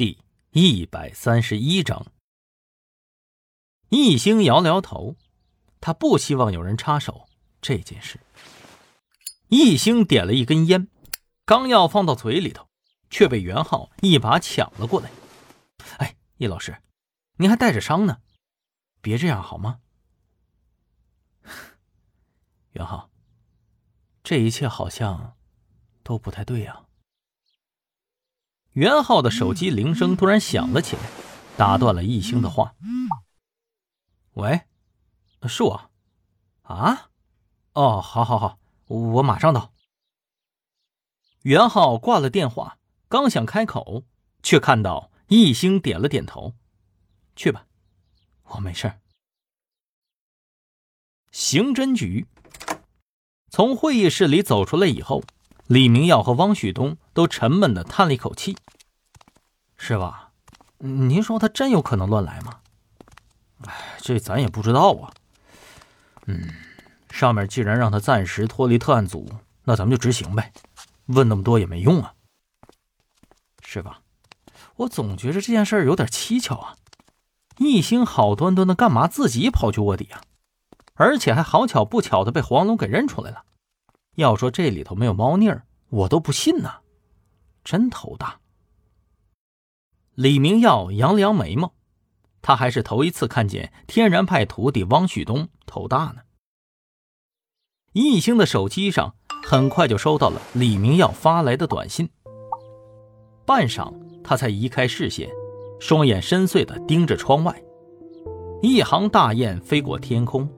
[0.00, 0.16] 第
[0.52, 2.06] 一百三十一章。
[3.90, 5.16] 易星摇了摇头，
[5.78, 7.28] 他不希望有人插手
[7.60, 8.18] 这件事。
[9.48, 10.88] 易星点了一根烟，
[11.44, 12.66] 刚要放到嘴里头，
[13.10, 15.10] 却被袁浩一把抢了过来。
[16.00, 16.78] “哎，易老师，
[17.36, 18.22] 您还带着伤呢，
[19.02, 19.80] 别这样好吗？”
[22.72, 23.10] 袁浩，
[24.22, 25.36] 这一切好像
[26.02, 26.86] 都不太对呀。
[28.72, 31.02] 袁浩的手机铃声突然响了起来，
[31.56, 32.74] 打断了易星的话。
[34.34, 34.62] “喂，
[35.48, 35.90] 是我。
[36.62, 37.10] 啊？
[37.72, 39.72] 哦，好，好，好，我马上到。”
[41.42, 42.78] 袁浩挂了电话，
[43.08, 44.04] 刚想开口，
[44.42, 46.54] 却看到易星点了点头
[47.34, 47.66] ：“去吧，
[48.44, 49.00] 我没事。”
[51.32, 52.26] 刑侦局
[53.48, 55.24] 从会议室里走出来以后。
[55.66, 58.56] 李明耀和汪旭东都沉闷的叹了一口气
[59.76, 60.30] ：“是吧？
[60.78, 62.60] 您说他真有可能乱来吗？
[63.66, 65.12] 哎，这咱也不知道啊。
[66.26, 66.54] 嗯，
[67.10, 69.28] 上面既然让他暂时脱离特案组，
[69.64, 70.52] 那咱们就执行呗。
[71.06, 72.14] 问那么多也没用啊，
[73.62, 74.00] 是吧？
[74.76, 76.76] 我总觉着这件事有点蹊跷啊。
[77.58, 80.22] 一心好端端的，干嘛自己跑去卧底啊？
[80.94, 83.44] 而且还好巧不巧的被黄龙给认出来了。”
[84.16, 86.80] 要说这里头没有猫腻儿，我都不信呢，
[87.64, 88.40] 真头大。
[90.14, 91.72] 李明耀扬了扬眉毛，
[92.42, 96.22] 他还是头一次看见天然派徒弟汪旭东头大呢。
[97.92, 102.08] 易兴的手机上很快就收到了李明耀发来的短信，
[103.46, 105.28] 半晌他才移开视线，
[105.80, 107.62] 双眼深邃的盯着窗外，
[108.62, 110.48] 一行大雁飞过天空，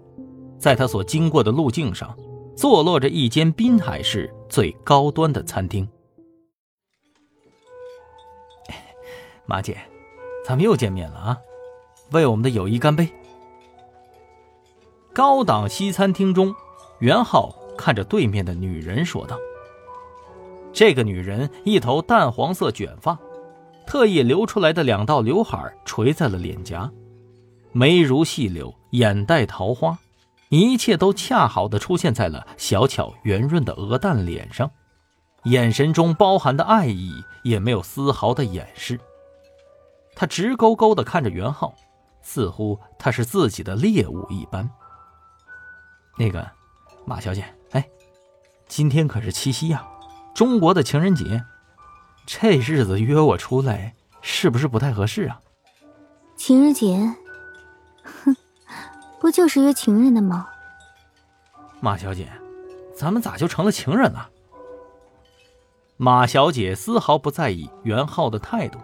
[0.58, 2.16] 在他所经过的路径上。
[2.54, 5.88] 坐落着一间滨海市最高端的餐厅。
[9.52, 9.76] 马姐，
[10.46, 11.38] 咱们又见面了啊！
[12.12, 13.06] 为我们的友谊干杯！
[15.12, 16.54] 高档西餐厅中，
[17.00, 19.36] 袁浩看着对面的女人说道
[20.72, 23.18] ：“这个女人一头淡黄色卷发，
[23.86, 26.90] 特意留出来的两道刘海垂在了脸颊，
[27.72, 29.98] 眉如细柳，眼带桃花。”
[30.48, 34.70] 一切都恰好的出现在了小巧圆润的鹅蛋脸上，
[35.44, 38.98] 眼神中包含的爱意也没有丝毫的掩饰。
[40.14, 41.74] 他直勾勾的看着袁浩，
[42.22, 44.68] 似乎他是自己的猎物一般。
[46.18, 46.48] 那个，
[47.04, 47.88] 马小姐，哎，
[48.68, 49.86] 今天可是七夕呀，
[50.34, 51.44] 中国的情人节，
[52.26, 55.40] 这日子约我出来，是不是不太合适啊？
[56.36, 57.14] 情人节。
[58.02, 58.36] 哼
[59.20, 60.48] 不就是约情人的吗？
[61.80, 62.28] 马小姐，
[62.94, 64.28] 咱们咋就成了情人了？
[65.96, 68.80] 马小姐丝毫不在意袁浩的态度，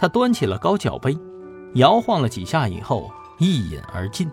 [0.00, 1.14] 她端起了高脚杯，
[1.74, 4.30] 摇晃了几下以后一饮而尽，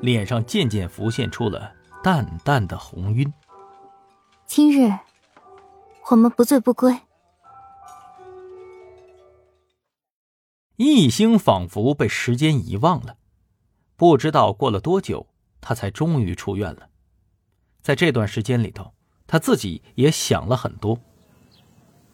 [0.00, 1.72] 脸上渐渐浮现出了
[2.02, 3.32] 淡淡的红晕。
[4.46, 4.92] 今日
[6.10, 6.98] 我们不醉不归。
[10.74, 13.16] 一星仿佛被时间遗忘了。
[13.94, 15.28] 不知道过了多久，
[15.60, 16.88] 他才终于出院了。
[17.80, 18.92] 在这段时间里头，
[19.28, 20.98] 他自己也想了很多。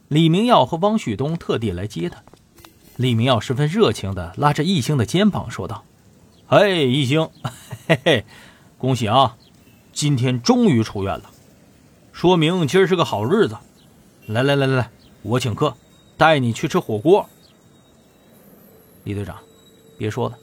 [0.09, 2.23] 李明耀和汪旭东特地来接他。
[2.97, 5.85] 李明耀十分热情的拉着易兴的肩膀说道
[6.47, 7.29] ：“嘿，易兴，
[7.89, 8.25] 嘿嘿，
[8.79, 9.37] 恭喜啊，
[9.93, 11.31] 今天终于出院了，
[12.13, 13.57] 说明今儿是个好日子。
[14.27, 14.91] 来来来来来，
[15.23, 15.75] 我请客，
[16.17, 17.29] 带你去吃火锅。”
[19.05, 19.37] 李队长，
[19.99, 20.39] 别说了。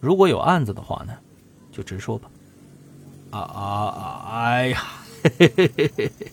[0.00, 1.12] 如果有案子的话呢，
[1.70, 2.30] 就直说吧。
[3.30, 4.30] 啊啊啊！
[4.32, 4.84] 哎呀，
[5.22, 6.32] 嘿嘿嘿嘿嘿！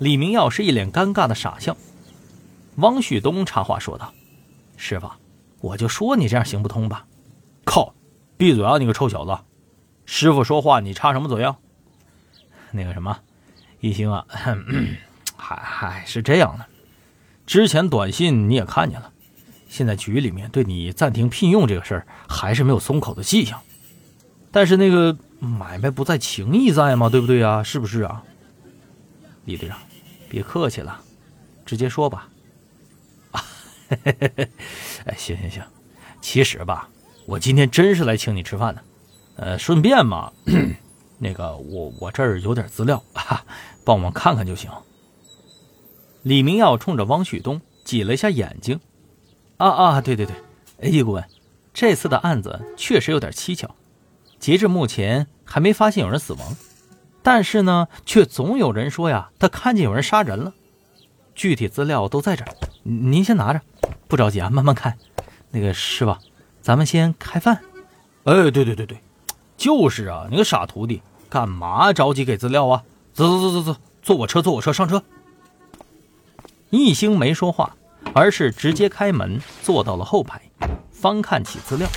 [0.00, 1.76] 李明耀是一脸尴尬的傻笑。
[2.76, 4.12] 汪旭东插话说道
[4.76, 5.10] ：“师傅，
[5.60, 7.06] 我就说你这样行不通吧？
[7.64, 7.94] 靠！
[8.36, 9.38] 闭嘴啊，你个臭小子！
[10.04, 11.56] 师傅说话你插什么嘴啊？
[12.72, 13.18] 那个什么，
[13.80, 14.26] 一星啊，
[15.36, 16.66] 还还是这样的。
[17.46, 19.10] 之前短信你也看见了。”
[19.68, 23.60] 现在局里面对你暂停聘用这个事儿还是没有松口的迹象，
[24.52, 27.08] 但是那个买卖不在情义在吗？
[27.08, 27.60] 对不对啊？
[27.60, 28.22] 是不是啊？
[29.46, 29.76] 李队长，
[30.28, 31.00] 别客气了，
[31.66, 32.28] 直接说吧。
[33.88, 34.48] 嘿嘿嘿，
[35.06, 35.62] 哎，行行行，
[36.20, 36.88] 其实吧，
[37.26, 38.82] 我今天真是来请你吃饭的，
[39.36, 40.32] 呃，顺便嘛，
[41.18, 43.44] 那个我我这儿有点资料，哈，
[43.84, 44.70] 帮我们看看就行。
[46.22, 48.80] 李明耀冲着汪旭东挤了一下眼睛。
[49.58, 51.24] 啊啊，对对对，易顾问，
[51.72, 53.70] 这次的案子确实有点蹊跷，
[54.38, 56.56] 截至目前还没发现有人死亡，
[57.22, 60.54] 但是呢，却总有人说呀，他看见有人杀人了，
[61.34, 62.52] 具体资料都在这儿，
[62.86, 63.60] 您先拿着，
[64.08, 64.96] 不着急啊，慢慢看。
[65.50, 66.14] 那个师傅，
[66.60, 67.60] 咱们先开饭。
[68.24, 68.98] 哎，对对对对，
[69.56, 72.84] 就是啊，你个傻徒弟，干嘛着急给资料啊？
[73.14, 75.02] 走走走走走，坐我车，坐我车，上车。
[76.68, 77.74] 一星没说话，
[78.12, 80.42] 而是直接开门坐到了后排，
[80.90, 81.88] 翻看起资料。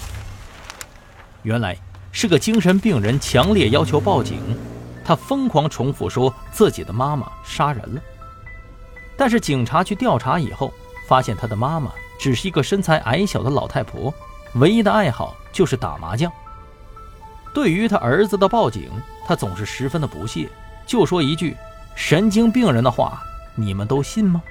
[1.44, 1.78] 原来
[2.14, 4.40] 是个精神病人，强烈要求报警。
[5.04, 8.02] 他疯狂重复说自己的妈妈杀人了。
[9.18, 10.72] 但是警察去调查以后，
[11.08, 14.14] 发现他的妈妈只是一个身材矮小的老太婆，
[14.54, 16.32] 唯一的爱好就是打麻将。
[17.54, 18.92] 对于他儿子的报警，
[19.26, 20.48] 他总是十分的不屑，
[20.86, 21.58] 就说一句
[21.96, 23.20] “神经病人的话”，
[23.56, 24.42] 你们都信吗？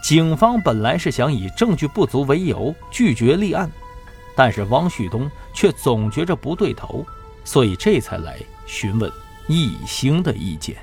[0.00, 3.68] 警方本来是想以证据不足为由拒绝立案，
[4.36, 7.04] 但是汪旭东却总觉着不对头，
[7.44, 9.10] 所以这才来询问
[9.48, 10.76] 易星的意见。